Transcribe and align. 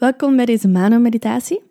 Welkom 0.00 0.36
bij 0.36 0.44
deze 0.44 0.68
Mano-meditatie. 0.68 1.62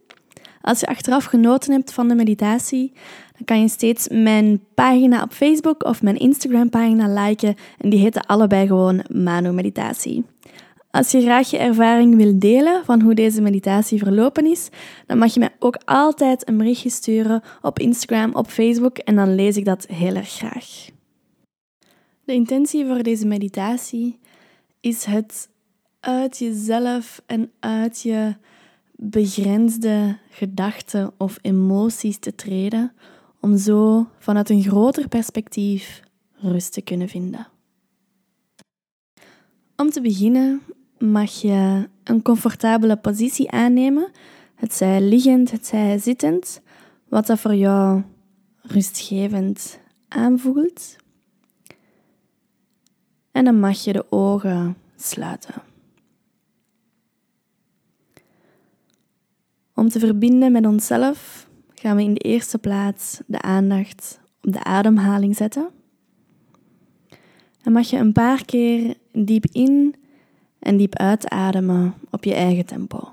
Als 0.62 0.80
je 0.80 0.88
achteraf 0.88 1.26
genoten 1.26 1.72
hebt 1.72 1.94
van 1.94 2.08
de 2.08 2.16
meditatie, 2.16 2.92
dan 3.34 3.46
kan 3.46 3.62
je 3.62 3.68
steeds 3.68 4.08
mijn 4.08 4.64
pagina 4.74 5.24
op 5.24 5.32
Facebook 5.32 5.84
of 5.84 6.02
mijn 6.02 6.18
Instagram-pagina 6.18 7.24
liken 7.24 7.56
en 7.78 7.90
die 7.90 8.00
heten 8.00 8.26
allebei 8.26 8.68
gewoon 8.68 9.04
Mano-meditatie. 9.14 10.26
Als 10.92 11.12
je 11.12 11.22
graag 11.22 11.50
je 11.50 11.58
ervaring 11.58 12.16
wil 12.16 12.40
delen 12.40 12.86
van 12.86 13.02
hoe 13.02 13.14
deze 13.14 13.42
meditatie 13.42 14.00
verlopen 14.00 14.46
is, 14.46 14.70
dan 15.06 15.18
mag 15.18 15.34
je 15.34 15.40
mij 15.40 15.56
ook 15.60 15.78
altijd 15.86 16.48
een 16.48 16.58
berichtje 16.58 16.90
sturen 16.90 17.42
op 17.62 17.80
Instagram, 17.80 18.36
op 18.36 18.48
Facebook 18.48 18.98
en 18.98 19.16
dan 19.16 19.36
lees 19.36 19.58
ik 19.58 19.66
dat 19.66 19.88
heel 19.88 20.16
erg 20.16 20.30
graag. 20.30 20.90
De 22.24 22.34
intentie 22.34 22.86
voor 22.86 23.04
deze 23.04 23.28
meditatie 23.28 24.20
is 24.80 25.06
het 25.06 25.49
uit 26.00 26.38
jezelf 26.38 27.22
en 27.26 27.52
uit 27.60 28.02
je 28.02 28.36
begrensde 28.96 30.18
gedachten 30.30 31.12
of 31.18 31.38
emoties 31.42 32.18
te 32.18 32.36
treden, 32.36 32.94
om 33.40 33.58
zo 33.58 34.08
vanuit 34.18 34.50
een 34.50 34.64
groter 34.64 35.08
perspectief 35.08 36.02
rust 36.36 36.74
te 36.74 36.82
kunnen 36.82 37.10
vinden. 37.10 37.48
Om 39.76 39.90
te 39.90 40.02
beginnen 40.02 40.62
mag 40.98 41.32
je 41.32 41.90
een 42.04 42.22
comfortabele 42.22 42.98
positie 42.98 43.52
aannemen, 43.52 44.12
het 44.56 44.74
zij 44.74 45.02
liggend, 45.02 45.52
het 45.52 45.66
zij 45.66 45.98
zittend, 45.98 46.62
wat 47.08 47.28
dat 47.28 47.40
voor 47.40 47.56
jou 47.56 48.04
rustgevend 48.62 49.80
aanvoelt. 50.08 50.96
En 53.32 53.46
dan 53.46 53.60
mag 53.60 53.84
je 53.84 53.94
de 53.94 54.12
ogen 54.12 54.78
sluiten. 54.96 55.69
Om 59.80 59.90
te 59.90 60.00
verbinden 60.00 60.52
met 60.52 60.66
onszelf 60.66 61.48
gaan 61.74 61.96
we 61.96 62.04
in 62.04 62.14
de 62.14 62.20
eerste 62.20 62.58
plaats 62.58 63.22
de 63.26 63.42
aandacht 63.42 64.20
op 64.42 64.54
de 64.54 64.64
ademhaling 64.64 65.36
zetten. 65.36 65.70
En 67.64 67.72
mag 67.72 67.90
je 67.90 67.98
een 67.98 68.12
paar 68.12 68.46
keer 68.46 68.96
diep 69.12 69.46
in 69.52 69.96
en 70.60 70.78
diep 70.78 70.96
uitademen 70.96 71.94
op 72.12 72.24
je 72.24 72.34
eigen 72.34 72.66
tempo. 72.66 73.12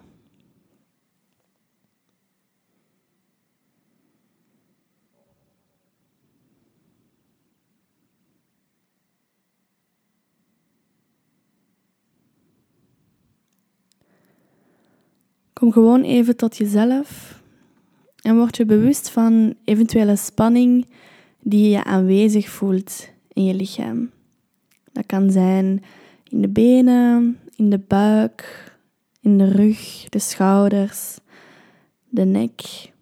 Kom 15.59 15.73
gewoon 15.73 16.03
even 16.03 16.37
tot 16.37 16.57
jezelf 16.57 17.41
en 18.23 18.37
word 18.37 18.57
je 18.57 18.65
bewust 18.65 19.11
van 19.11 19.55
eventuele 19.65 20.17
spanning 20.17 20.87
die 21.41 21.71
je 21.71 21.85
aanwezig 21.85 22.49
voelt 22.49 23.09
in 23.33 23.45
je 23.45 23.55
lichaam. 23.55 24.11
Dat 24.93 25.07
kan 25.07 25.31
zijn 25.31 25.85
in 26.29 26.41
de 26.41 26.49
benen, 26.49 27.39
in 27.55 27.71
de 27.71 27.79
buik, 27.79 28.73
in 29.21 29.39
de 29.39 29.49
rug, 29.49 30.05
de 30.09 30.19
schouders, 30.19 31.19
de 32.09 32.25
nek. 32.25 32.93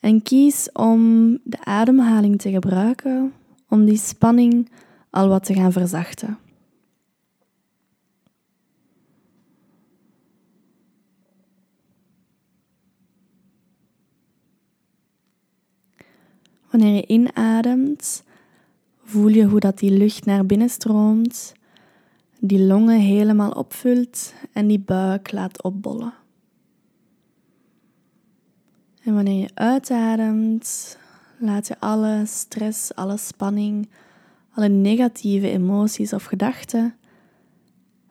En 0.00 0.22
kies 0.22 0.72
om 0.72 1.32
de 1.44 1.64
ademhaling 1.64 2.40
te 2.40 2.50
gebruiken 2.50 3.32
om 3.68 3.84
die 3.84 3.98
spanning 3.98 4.70
al 5.10 5.28
wat 5.28 5.44
te 5.44 5.54
gaan 5.54 5.72
verzachten. 5.72 6.38
Wanneer 16.70 16.94
je 16.94 17.06
inademt, 17.06 18.22
voel 19.02 19.28
je 19.28 19.44
hoe 19.44 19.60
dat 19.60 19.78
die 19.78 19.90
lucht 19.90 20.24
naar 20.24 20.46
binnen 20.46 20.68
stroomt, 20.68 21.52
die 22.38 22.60
longen 22.60 23.00
helemaal 23.00 23.50
opvult 23.50 24.34
en 24.52 24.66
die 24.66 24.80
buik 24.80 25.32
laat 25.32 25.62
opbollen. 25.62 26.14
En 29.02 29.14
wanneer 29.14 29.40
je 29.40 29.50
uitademt, 29.54 30.98
laat 31.38 31.66
je 31.66 31.80
alle 31.80 32.22
stress, 32.26 32.94
alle 32.94 33.16
spanning, 33.16 33.88
alle 34.52 34.68
negatieve 34.68 35.50
emoties 35.50 36.12
of 36.12 36.24
gedachten, 36.24 36.94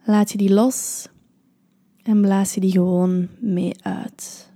laat 0.03 0.31
je 0.31 0.37
die 0.37 0.53
los 0.53 1.07
en 2.03 2.21
blaas 2.21 2.53
je 2.53 2.59
die 2.59 2.71
gewoon 2.71 3.27
mee 3.39 3.73
uit. 3.81 4.48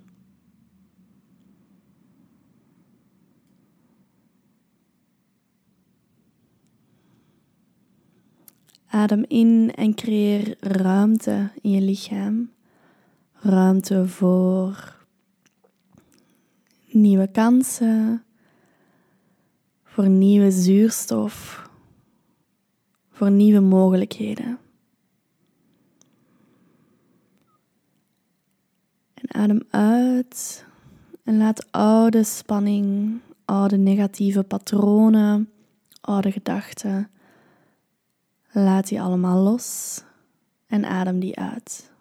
Adem 8.93 9.25
in 9.27 9.71
en 9.75 9.95
creëer 9.95 10.55
ruimte 10.59 11.49
in 11.61 11.71
je 11.71 11.81
lichaam. 11.81 12.51
Ruimte 13.33 14.07
voor 14.07 14.95
nieuwe 16.91 17.27
kansen, 17.27 18.23
voor 19.83 20.09
nieuwe 20.09 20.51
zuurstof, 20.51 21.69
voor 23.11 23.31
nieuwe 23.31 23.59
mogelijkheden. 23.59 24.59
En 29.13 29.33
adem 29.33 29.61
uit 29.69 30.65
en 31.23 31.37
laat 31.37 31.71
oude 31.71 32.23
spanning, 32.23 33.19
oude 33.45 33.77
negatieve 33.77 34.43
patronen, 34.43 35.49
oude 36.01 36.31
gedachten 36.31 37.07
Laat 38.53 38.87
die 38.87 39.01
allemaal 39.01 39.43
los 39.43 40.01
en 40.67 40.85
adem 40.85 41.19
die 41.19 41.39
uit. 41.39 41.91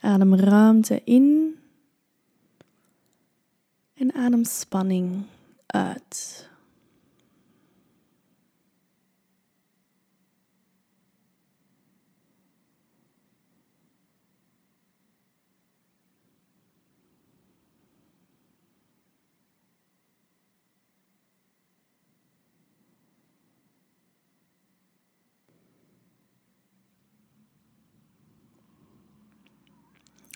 Adem 0.00 0.34
ruimte 0.34 1.04
in 1.04 1.58
en 3.94 4.14
adem 4.14 4.44
spanning 4.44 5.24
uit. 5.66 6.50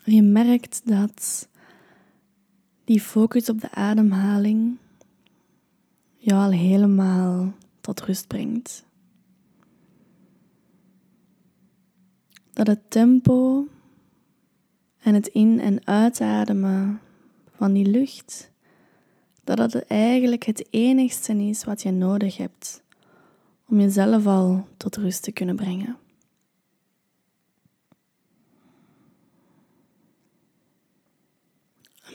Je 0.09 0.23
merkt 0.23 0.81
dat 0.85 1.49
die 2.85 3.01
focus 3.01 3.49
op 3.49 3.61
de 3.61 3.71
ademhaling 3.71 4.77
jou 6.17 6.43
al 6.45 6.51
helemaal 6.51 7.55
tot 7.81 8.01
rust 8.01 8.27
brengt. 8.27 8.85
Dat 12.53 12.67
het 12.67 12.91
tempo 12.91 13.69
en 14.99 15.15
het 15.15 15.27
in- 15.27 15.61
en 15.61 15.87
uitademen 15.87 17.01
van 17.57 17.73
die 17.73 17.87
lucht, 17.87 18.51
dat 19.45 19.57
dat 19.57 19.75
eigenlijk 19.75 20.43
het 20.45 20.67
enigste 20.71 21.33
is 21.33 21.65
wat 21.65 21.83
je 21.83 21.91
nodig 21.91 22.37
hebt 22.37 22.83
om 23.69 23.81
jezelf 23.81 24.27
al 24.27 24.67
tot 24.77 24.97
rust 24.97 25.23
te 25.23 25.33
kunnen 25.33 25.57
brengen. 25.57 25.97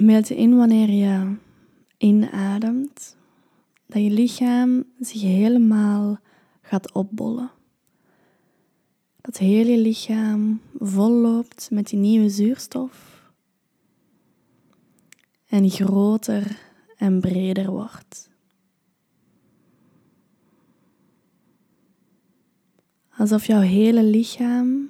Beeld 0.03 0.27
je 0.27 0.35
in 0.35 0.55
wanneer 0.55 0.89
je 0.89 1.35
inademt, 1.97 3.17
dat 3.85 4.03
je 4.03 4.09
lichaam 4.09 4.83
zich 4.99 5.21
helemaal 5.21 6.19
gaat 6.61 6.91
opbollen. 6.91 7.51
Dat 9.21 9.37
heel 9.37 9.65
je 9.65 9.77
lichaam 9.77 10.61
volloopt 10.79 11.71
met 11.71 11.87
die 11.87 11.99
nieuwe 11.99 12.29
zuurstof 12.29 13.25
en 15.47 15.69
groter 15.69 16.59
en 16.97 17.19
breder 17.19 17.71
wordt. 17.71 18.29
Alsof 23.17 23.45
jouw 23.45 23.61
hele 23.61 24.03
lichaam, 24.03 24.89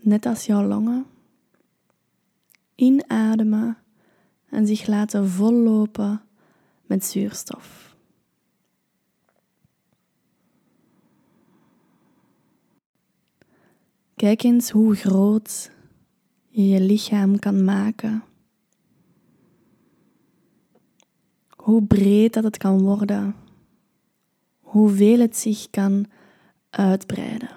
net 0.00 0.26
als 0.26 0.46
jouw 0.46 0.62
longen, 0.62 1.06
inademen 2.74 3.78
en 4.48 4.66
zich 4.66 4.86
laten 4.86 5.28
vollopen 5.28 6.22
met 6.86 7.04
zuurstof. 7.04 7.96
Kijk 14.16 14.42
eens 14.42 14.70
hoe 14.70 14.94
groot 14.94 15.70
je 16.48 16.68
je 16.68 16.80
lichaam 16.80 17.38
kan 17.38 17.64
maken. 17.64 18.24
Hoe 21.48 21.82
breed 21.82 22.32
dat 22.32 22.44
het 22.44 22.56
kan 22.56 22.82
worden. 22.82 23.34
Hoeveel 24.60 25.18
het 25.18 25.36
zich 25.36 25.70
kan 25.70 26.06
uitbreiden. 26.70 27.55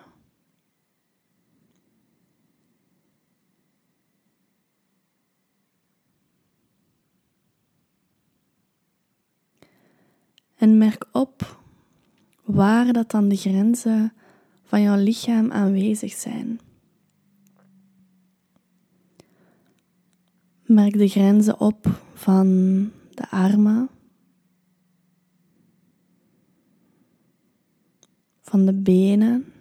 En 10.59 10.77
merk 10.77 11.06
op 11.11 11.61
waar 12.44 12.94
dat 12.94 13.11
dan 13.11 13.27
de 13.27 13.35
grenzen 13.35 14.13
van 14.63 14.81
jouw 14.81 14.97
lichaam 14.97 15.51
aanwezig 15.51 16.13
zijn. 16.13 16.59
Merk 20.65 20.97
de 20.97 21.07
grenzen 21.07 21.59
op 21.59 22.01
van 22.13 22.47
de 23.13 23.29
armen, 23.29 23.89
van 28.41 28.65
de 28.65 28.73
benen, 28.73 29.53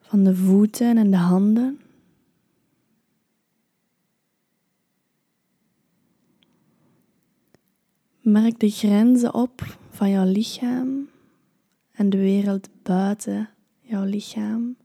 van 0.00 0.24
de 0.24 0.36
voeten 0.36 0.96
en 0.96 1.10
de 1.10 1.16
handen. 1.16 1.80
Merk 8.26 8.58
de 8.60 8.70
grenzen 8.70 9.34
op 9.34 9.78
van 9.90 10.10
jouw 10.10 10.24
lichaam 10.24 11.08
en 11.92 12.10
de 12.10 12.16
wereld 12.16 12.68
buiten 12.82 13.50
jouw 13.80 14.04
lichaam. 14.04 14.76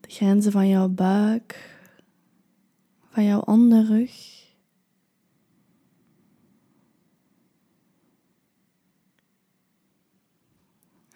De 0.00 0.10
grenzen 0.10 0.52
van 0.52 0.68
jouw 0.68 0.88
buik, 0.88 1.80
van 3.10 3.24
jouw 3.24 3.40
onderrug. 3.40 4.44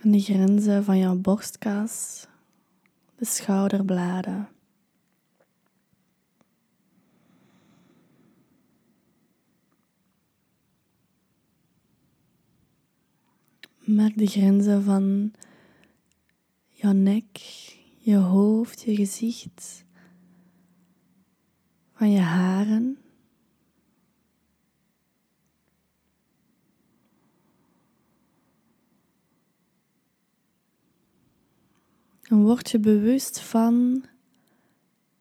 En 0.00 0.10
de 0.10 0.20
grenzen 0.20 0.84
van 0.84 0.98
jouw 0.98 1.16
borstkas, 1.16 2.26
de 3.16 3.24
schouderbladen. 3.24 4.48
Merk 13.90 14.18
de 14.18 14.26
grenzen 14.26 14.82
van 14.82 15.32
jouw 16.68 16.92
nek, 16.92 17.38
je 17.98 18.16
hoofd, 18.16 18.82
je 18.82 18.94
gezicht, 18.94 19.84
van 21.92 22.10
je 22.10 22.18
haren. 22.20 22.98
En 32.22 32.42
word 32.42 32.70
je 32.70 32.78
bewust 32.78 33.40
van 33.40 34.04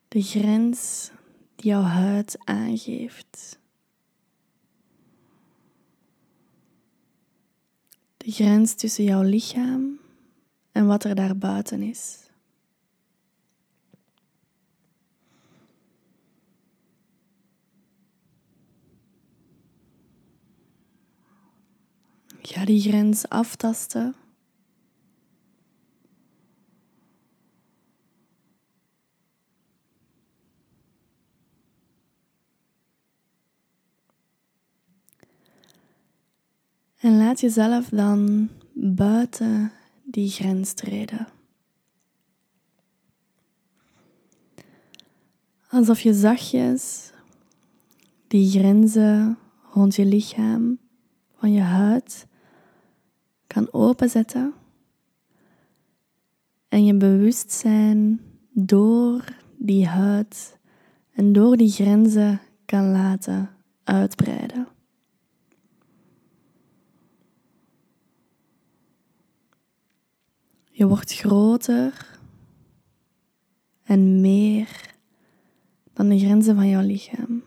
de 0.07 0.21
grens 0.21 1.11
die 1.55 1.69
jouw 1.69 1.81
huid 1.81 2.37
aangeeft. 2.43 3.58
De 8.19 8.31
grens 8.31 8.73
tussen 8.73 9.03
jouw 9.03 9.21
lichaam 9.21 9.99
en 10.71 10.87
wat 10.87 11.03
er 11.03 11.15
daarbuiten 11.15 11.81
is. 11.81 12.17
Ga 22.41 22.65
die 22.65 22.81
grens 22.81 23.29
aftasten. 23.29 24.15
En 36.99 37.17
laat 37.17 37.39
jezelf 37.39 37.89
dan 37.89 38.49
buiten 38.73 39.71
die 40.03 40.29
grens 40.29 40.73
treden. 40.73 41.27
Alsof 45.69 45.99
je 45.99 46.13
zachtjes 46.13 47.11
die 48.27 48.49
grenzen 48.49 49.37
rond 49.73 49.95
je 49.95 50.05
lichaam, 50.05 50.79
van 51.35 51.51
je 51.51 51.61
huid, 51.61 52.27
kan 53.47 53.73
openzetten 53.73 54.53
en 56.69 56.85
je 56.85 56.97
bewustzijn 56.97 58.21
door 58.51 59.23
die 59.57 59.87
huid 59.87 60.57
en 61.11 61.33
door 61.33 61.57
die 61.57 61.71
grenzen 61.71 62.41
kan 62.65 62.91
laten 62.91 63.49
uitbreiden. 63.83 64.67
Je 70.79 70.87
wordt 70.87 71.13
groter 71.13 72.19
en 73.83 74.21
meer 74.21 74.95
dan 75.93 76.09
de 76.09 76.19
grenzen 76.19 76.55
van 76.55 76.67
jouw 76.67 76.81
lichaam. 76.81 77.43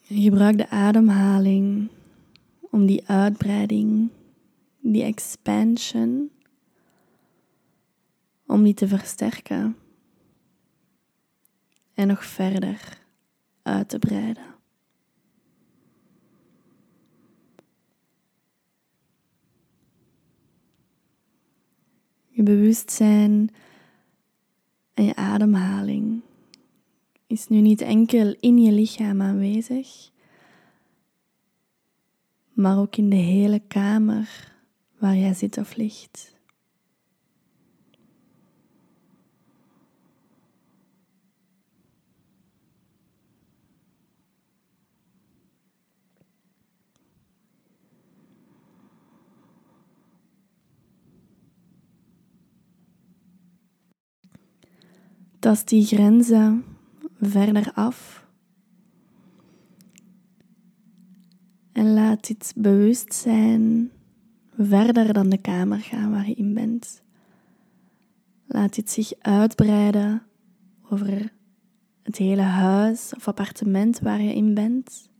Je 0.00 0.20
gebruik 0.20 0.56
de 0.56 0.68
ademhaling 0.68 1.88
om 2.60 2.86
die 2.86 3.08
uitbreiding, 3.08 4.10
die 4.80 5.02
expansion, 5.02 6.30
om 8.46 8.62
die 8.62 8.74
te 8.74 8.88
versterken 8.88 9.76
en 11.94 12.06
nog 12.06 12.24
verder 12.24 12.98
uit 13.62 13.88
te 13.88 13.98
breiden. 13.98 14.55
Je 22.36 22.42
bewustzijn 22.42 23.50
en 24.94 25.04
je 25.04 25.14
ademhaling 25.14 26.20
is 27.26 27.48
nu 27.48 27.60
niet 27.60 27.80
enkel 27.80 28.34
in 28.40 28.58
je 28.58 28.72
lichaam 28.72 29.22
aanwezig, 29.22 30.10
maar 32.52 32.78
ook 32.78 32.96
in 32.96 33.10
de 33.10 33.16
hele 33.16 33.62
kamer 33.68 34.52
waar 34.98 35.16
jij 35.16 35.34
zit 35.34 35.58
of 35.58 35.76
ligt. 35.76 36.35
Tast 55.46 55.68
die 55.68 55.84
grenzen 55.84 56.64
verder 57.20 57.72
af. 57.74 58.26
En 61.72 61.94
laat 61.94 62.26
dit 62.26 62.52
bewustzijn 62.56 63.90
verder 64.56 65.12
dan 65.12 65.28
de 65.28 65.38
kamer 65.38 65.78
gaan 65.78 66.10
waar 66.10 66.28
je 66.28 66.34
in 66.34 66.54
bent. 66.54 67.02
Laat 68.46 68.74
dit 68.74 68.90
zich 68.90 69.12
uitbreiden 69.18 70.22
over 70.90 71.32
het 72.02 72.16
hele 72.16 72.42
huis 72.42 73.12
of 73.16 73.28
appartement 73.28 73.98
waar 73.98 74.20
je 74.20 74.34
in 74.34 74.54
bent. 74.54 75.10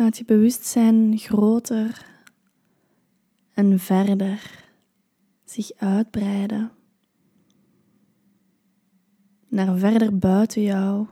Laat 0.00 0.18
je 0.18 0.24
bewustzijn 0.24 1.18
groter 1.18 2.06
en 3.52 3.78
verder 3.78 4.64
zich 5.44 5.72
uitbreiden 5.76 6.72
naar 9.48 9.78
verder 9.78 10.18
buiten 10.18 10.62
jou, 10.62 11.06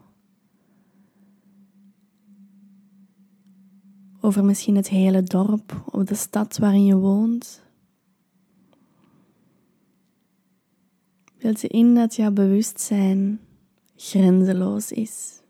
over 4.21 4.45
misschien 4.45 4.77
het 4.77 4.89
hele 4.89 5.23
dorp 5.23 5.83
of 5.91 6.05
de 6.05 6.15
stad 6.15 6.59
waarin 6.59 6.85
je 6.85 6.97
woont. 6.97 7.63
Beeld 11.39 11.61
je 11.61 11.69
in 11.69 11.95
dat 11.95 12.17
jouw 12.17 12.33
bewustzijn 12.33 13.41
grenzeloos 13.97 14.93
is, 14.93 15.41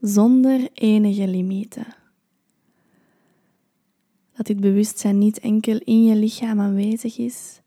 zonder 0.00 0.68
enige 0.72 1.28
limieten. 1.28 1.98
Dat 4.40 4.48
dit 4.48 4.60
bewustzijn 4.60 5.18
niet 5.18 5.38
enkel 5.40 5.78
in 5.84 6.04
je 6.04 6.16
lichaam 6.16 6.60
aanwezig 6.60 7.18
is, 7.18 7.60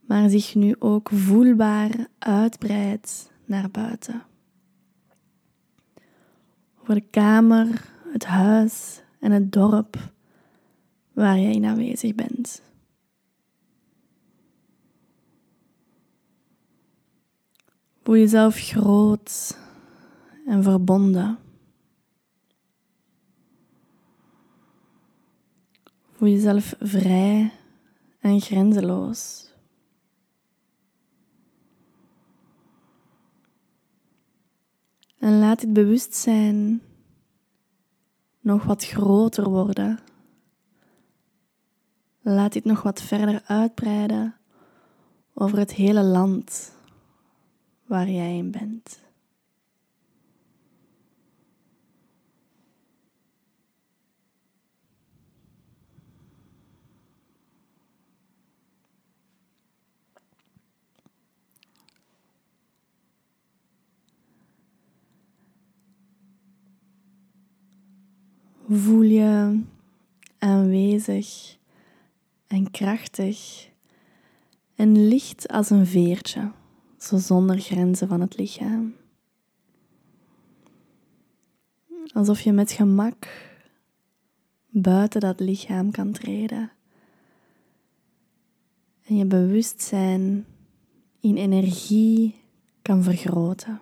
maar 0.00 0.30
zich 0.30 0.54
nu 0.54 0.74
ook 0.78 1.10
voelbaar 1.12 2.08
uitbreidt 2.18 3.30
naar 3.44 3.70
buiten. 3.70 4.22
Over 6.80 6.94
de 6.94 7.04
kamer, 7.10 7.92
het 8.12 8.24
huis 8.24 9.02
en 9.20 9.30
het 9.32 9.52
dorp 9.52 10.12
waar 11.12 11.38
jij 11.38 11.52
in 11.52 11.64
aanwezig 11.64 12.14
bent. 12.14 12.62
Voel 18.02 18.16
jezelf 18.16 18.56
groot 18.56 19.58
en 20.46 20.62
verbonden. 20.62 21.38
Voel 26.24 26.32
jezelf 26.32 26.74
vrij 26.80 27.52
en 28.20 28.40
grenzeloos. 28.40 29.52
En 35.18 35.38
laat 35.38 35.60
dit 35.60 35.72
bewustzijn 35.72 36.82
nog 38.40 38.64
wat 38.64 38.84
groter 38.84 39.48
worden. 39.48 39.98
Laat 42.20 42.52
dit 42.52 42.64
nog 42.64 42.82
wat 42.82 43.02
verder 43.02 43.42
uitbreiden 43.46 44.36
over 45.34 45.58
het 45.58 45.72
hele 45.72 46.02
land 46.02 46.72
waar 47.86 48.10
jij 48.10 48.36
in 48.36 48.50
bent. 48.50 49.03
Voel 68.74 69.02
je 69.02 69.60
aanwezig 70.38 71.56
en 72.46 72.70
krachtig 72.70 73.68
en 74.74 75.08
licht 75.08 75.48
als 75.48 75.70
een 75.70 75.86
veertje 75.86 76.50
zo 76.98 77.16
zonder 77.16 77.58
grenzen 77.58 78.08
van 78.08 78.20
het 78.20 78.36
lichaam. 78.36 78.94
Alsof 82.12 82.40
je 82.40 82.52
met 82.52 82.72
gemak 82.72 83.28
buiten 84.68 85.20
dat 85.20 85.40
lichaam 85.40 85.90
kan 85.90 86.12
treden 86.12 86.72
en 89.04 89.16
je 89.16 89.24
bewustzijn 89.24 90.46
in 91.20 91.36
energie 91.36 92.34
kan 92.82 93.02
vergroten. 93.02 93.80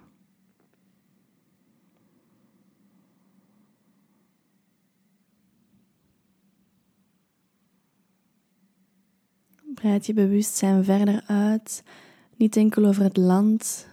Breid 9.82 10.06
je 10.06 10.12
bewustzijn 10.12 10.84
verder 10.84 11.22
uit 11.26 11.82
niet 12.36 12.56
enkel 12.56 12.84
over 12.84 13.02
het 13.02 13.16
land 13.16 13.88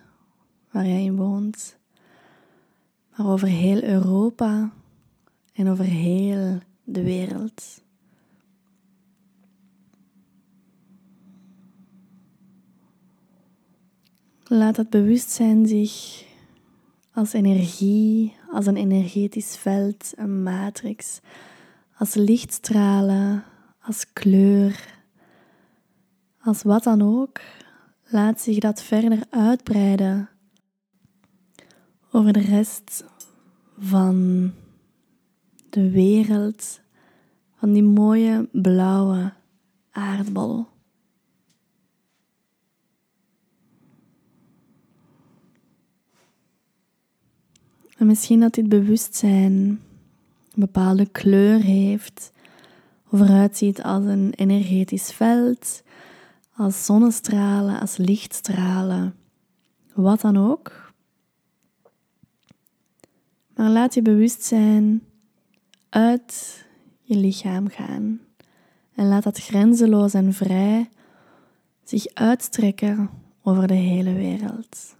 waar 0.71 0.85
jij 0.85 1.03
in 1.03 1.15
woont, 1.15 1.77
maar 3.15 3.27
over 3.27 3.47
heel 3.47 3.83
Europa 3.83 4.71
en 5.53 5.67
over 5.69 5.85
heel 5.85 6.59
de 6.83 7.03
wereld. 7.03 7.81
Laat 14.43 14.75
dat 14.75 14.89
bewustzijn 14.89 15.67
zich 15.67 16.25
als 17.13 17.33
energie, 17.33 18.35
als 18.51 18.65
een 18.65 18.77
energetisch 18.77 19.57
veld, 19.57 20.13
een 20.15 20.43
matrix, 20.43 21.19
als 21.97 22.13
lichtstralen, 22.13 23.43
als 23.81 24.13
kleur, 24.13 24.98
als 26.49 26.63
wat 26.63 26.83
dan 26.83 27.01
ook 27.01 27.39
laat 28.05 28.41
zich 28.41 28.59
dat 28.59 28.81
verder 28.81 29.23
uitbreiden 29.29 30.29
over 32.11 32.33
de 32.33 32.39
rest 32.39 33.03
van 33.77 34.51
de 35.69 35.89
wereld, 35.89 36.79
van 37.55 37.73
die 37.73 37.83
mooie 37.83 38.49
blauwe 38.51 39.33
aardbol. 39.91 40.65
En 47.97 48.05
misschien 48.05 48.39
dat 48.39 48.53
dit 48.53 48.69
bewustzijn 48.69 49.53
een 49.53 49.79
bepaalde 50.55 51.05
kleur 51.05 51.59
heeft, 51.59 52.31
of 53.09 53.19
eruit 53.21 53.57
ziet 53.57 53.83
als 53.83 54.05
een 54.05 54.33
energetisch 54.35 55.11
veld, 55.11 55.83
als 56.59 56.85
zonnestralen, 56.85 57.79
als 57.79 57.97
lichtstralen, 57.97 59.15
wat 59.93 60.21
dan 60.21 60.37
ook. 60.37 60.93
Maar 63.55 63.69
laat 63.69 63.93
je 63.93 64.01
bewustzijn 64.01 65.03
uit 65.89 66.65
je 67.01 67.15
lichaam 67.15 67.67
gaan 67.67 68.19
en 68.95 69.07
laat 69.07 69.23
dat 69.23 69.37
grenzeloos 69.37 70.13
en 70.13 70.33
vrij 70.33 70.89
zich 71.83 72.05
uitstrekken 72.13 73.09
over 73.41 73.67
de 73.67 73.73
hele 73.73 74.13
wereld. 74.13 74.95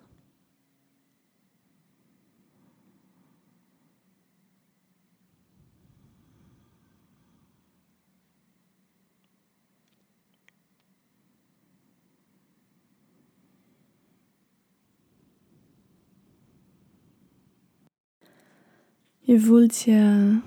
Je 19.30 19.40
voelt 19.40 19.80
je 19.82 20.40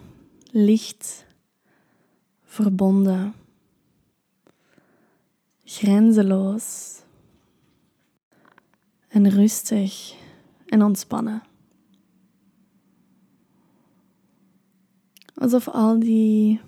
licht, 0.50 1.26
verbonden, 2.42 3.34
grenzeloos 5.64 7.00
en 9.08 9.28
rustig 9.28 10.14
en 10.66 10.82
ontspannen. 10.82 11.42
Alsof 15.34 15.68
al 15.68 15.98
die 15.98 16.60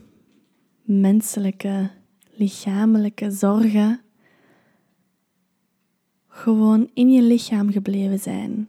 menselijke, 0.83 1.91
lichamelijke 2.31 3.31
zorgen 3.31 4.01
gewoon 6.29 6.91
in 6.93 7.11
je 7.11 7.23
lichaam 7.23 7.71
gebleven 7.71 8.19
zijn. 8.19 8.69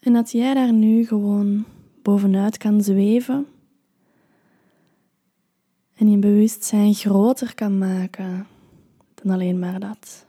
En 0.00 0.12
dat 0.12 0.30
jij 0.30 0.54
daar 0.54 0.72
nu 0.72 1.06
gewoon 1.06 1.64
bovenuit 2.02 2.56
kan 2.58 2.82
zweven 2.82 3.46
en 5.94 6.10
je 6.10 6.18
bewustzijn 6.18 6.94
groter 6.94 7.54
kan 7.54 7.78
maken 7.78 8.46
dan 9.14 9.32
alleen 9.32 9.58
maar 9.58 9.80
dat. 9.80 10.26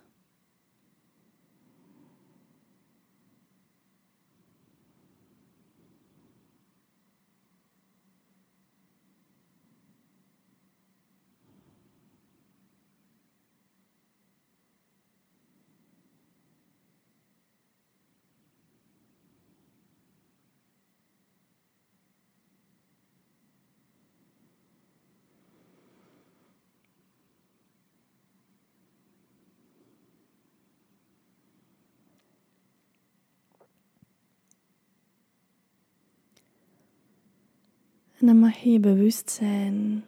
En 38.24 38.30
dan 38.30 38.40
mag 38.40 38.56
je 38.56 38.72
je 38.72 38.80
bewust 38.80 39.30
zijn, 39.30 40.06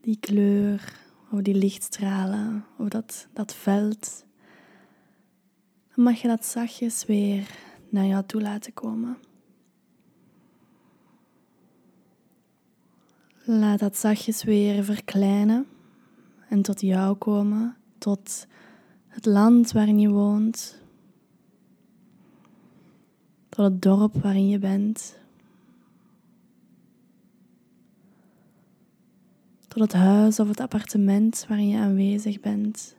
die 0.00 0.16
kleur 0.20 1.00
of 1.30 1.40
die 1.40 1.54
lichtstralen 1.54 2.64
of 2.78 2.88
dat, 2.88 3.28
dat 3.32 3.54
veld. 3.54 4.24
Dan 5.94 6.04
mag 6.04 6.20
je 6.20 6.28
dat 6.28 6.44
zachtjes 6.44 7.04
weer 7.04 7.50
naar 7.88 8.04
jou 8.04 8.24
toe 8.26 8.40
laten 8.40 8.72
komen. 8.72 9.18
Laat 13.44 13.78
dat 13.78 13.96
zachtjes 13.96 14.44
weer 14.44 14.84
verkleinen 14.84 15.66
en 16.48 16.62
tot 16.62 16.80
jou 16.80 17.16
komen, 17.16 17.76
tot 17.98 18.46
het 19.06 19.26
land 19.26 19.72
waarin 19.72 20.00
je 20.00 20.10
woont, 20.10 20.82
tot 23.48 23.64
het 23.64 23.82
dorp 23.82 24.22
waarin 24.22 24.48
je 24.48 24.58
bent, 24.58 25.19
tot 29.70 29.82
het 29.82 29.92
huis 29.92 30.40
of 30.40 30.48
het 30.48 30.60
appartement 30.60 31.44
waarin 31.48 31.68
je 31.68 31.78
aanwezig 31.78 32.40
bent. 32.40 32.96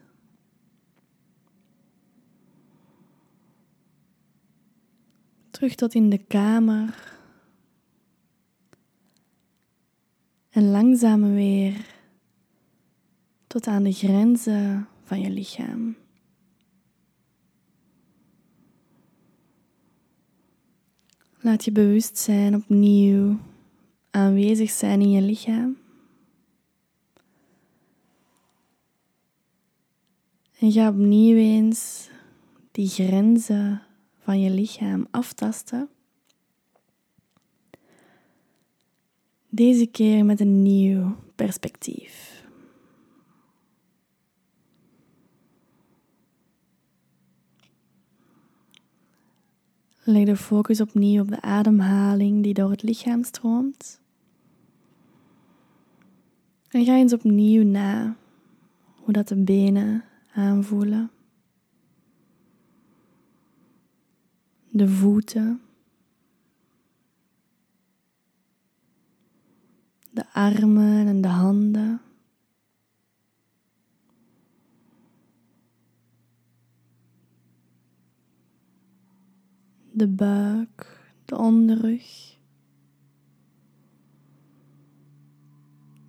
Terug 5.50 5.74
tot 5.74 5.94
in 5.94 6.10
de 6.10 6.18
kamer. 6.18 7.16
En 10.50 10.70
langzaam 10.70 11.34
weer 11.34 11.86
tot 13.46 13.66
aan 13.66 13.82
de 13.82 13.92
grenzen 13.92 14.88
van 15.02 15.20
je 15.20 15.30
lichaam. 15.30 15.96
Laat 21.40 21.64
je 21.64 21.72
bewustzijn 21.72 22.54
opnieuw 22.54 23.38
aanwezig 24.10 24.70
zijn 24.70 25.00
in 25.00 25.10
je 25.10 25.22
lichaam. 25.22 25.81
En 30.62 30.72
ga 30.72 30.88
opnieuw 30.88 31.36
eens 31.36 32.10
die 32.70 32.88
grenzen 32.88 33.82
van 34.18 34.40
je 34.40 34.50
lichaam 34.50 35.06
aftasten. 35.10 35.88
Deze 39.48 39.86
keer 39.86 40.24
met 40.24 40.40
een 40.40 40.62
nieuw 40.62 41.16
perspectief. 41.34 42.44
Leg 50.04 50.24
de 50.24 50.36
focus 50.36 50.80
opnieuw 50.80 51.22
op 51.22 51.28
de 51.28 51.40
ademhaling 51.40 52.42
die 52.42 52.54
door 52.54 52.70
het 52.70 52.82
lichaam 52.82 53.24
stroomt. 53.24 54.00
En 56.68 56.84
ga 56.84 56.96
eens 56.96 57.12
opnieuw 57.12 57.64
na 57.64 58.16
hoe 58.94 59.12
dat 59.12 59.28
de 59.28 59.36
benen 59.36 60.04
aanvoelen. 60.32 61.10
De 64.68 64.88
voeten. 64.88 65.60
De 70.10 70.32
armen 70.32 71.06
en 71.06 71.20
de 71.20 71.28
handen. 71.28 72.00
De 79.90 80.08
buik, 80.08 81.00
de 81.24 81.36
onderrug. 81.38 82.38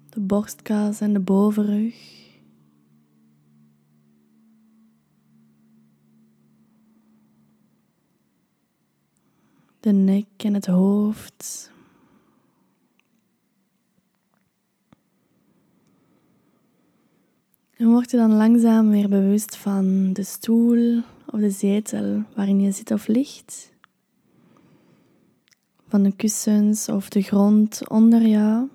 De 0.10 0.20
borstkas 0.20 1.02
en 1.02 1.14
de 1.14 1.20
bovenrug. 1.20 2.23
De 9.84 9.92
nek 9.92 10.26
en 10.38 10.54
het 10.54 10.66
hoofd. 10.66 11.72
En 17.78 17.90
word 17.90 18.12
je 18.12 18.18
dan 18.18 18.34
langzaam 18.34 18.90
weer 18.90 19.10
bewust 19.10 19.56
van 19.56 20.14
de 20.14 20.24
stoel 20.24 21.02
of 21.26 21.40
de 21.40 21.50
zetel 21.50 22.24
waarin 22.36 22.62
je 22.62 22.72
zit 22.72 22.92
of 22.92 23.08
ligt. 23.08 23.72
Van 25.88 26.04
de 26.04 26.16
kussens 26.16 26.90
of 26.90 27.10
de 27.10 27.22
grond 27.22 27.90
onder 27.90 28.28
jou. 28.28 28.70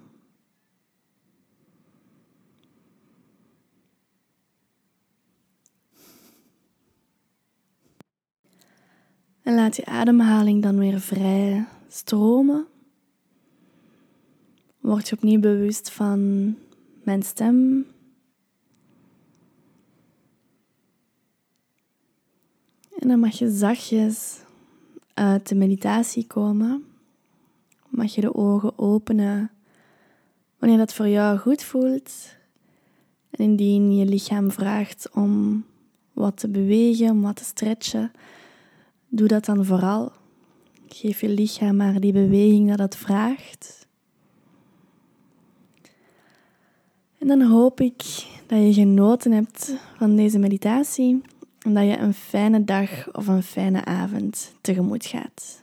En 9.49 9.55
laat 9.55 9.77
je 9.77 9.85
ademhaling 9.85 10.63
dan 10.63 10.79
weer 10.79 11.01
vrij 11.01 11.67
stromen. 11.89 12.67
Word 14.81 15.09
je 15.09 15.17
opnieuw 15.17 15.41
bewust 15.41 15.91
van 15.91 16.55
mijn 17.03 17.23
stem. 17.23 17.87
En 22.99 23.09
dan 23.09 23.21
mag 23.21 23.39
je 23.39 23.51
zachtjes 23.51 24.41
uit 25.15 25.49
de 25.49 25.55
meditatie 25.55 26.27
komen. 26.27 26.85
Mag 27.89 28.15
je 28.15 28.21
de 28.21 28.35
ogen 28.35 28.79
openen 28.79 29.51
wanneer 30.59 30.79
dat 30.79 30.95
voor 30.95 31.09
jou 31.09 31.39
goed 31.39 31.63
voelt. 31.63 32.37
En 33.31 33.45
indien 33.45 33.97
je 33.97 34.05
lichaam 34.05 34.51
vraagt 34.51 35.11
om 35.13 35.65
wat 36.13 36.37
te 36.37 36.49
bewegen, 36.49 37.11
om 37.11 37.23
wat 37.23 37.37
te 37.37 37.45
stretchen, 37.45 38.13
Doe 39.09 39.29
dat 39.29 39.45
dan 39.45 39.65
vooral. 39.65 40.13
Geef 40.89 41.21
je 41.21 41.29
lichaam 41.29 41.77
maar 41.77 42.01
die 42.01 42.13
beweging 42.13 42.69
dat 42.69 42.79
het 42.79 42.97
vraagt. 42.97 43.87
En 47.19 47.27
dan 47.27 47.41
hoop 47.41 47.81
ik 47.81 48.03
dat 48.47 48.59
je 48.59 48.73
genoten 48.73 49.33
hebt 49.33 49.75
van 49.97 50.17
deze 50.17 50.39
meditatie 50.39 51.23
en 51.59 51.75
dat 51.75 51.85
je 51.85 51.99
een 51.99 52.15
fijne 52.15 52.65
dag 52.65 53.15
of 53.15 53.27
een 53.27 53.43
fijne 53.43 53.85
avond 53.85 54.55
tegemoet 54.61 55.07
gaat. 55.07 55.63